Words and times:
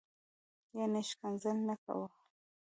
یعنی 0.77 1.01
شکنځل 1.09 1.57
نه 1.67 1.75
کوه 1.83 2.07